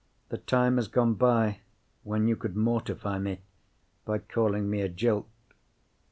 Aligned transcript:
The 0.29 0.39
time 0.39 0.77
has 0.77 0.87
gone 0.87 1.13
by, 1.13 1.59
when 2.01 2.27
you 2.27 2.35
could 2.35 2.55
mortify 2.55 3.19
me 3.19 3.41
by 4.03 4.17
calling 4.17 4.67
me 4.67 4.81
a 4.81 4.89
jilt." 4.89 5.27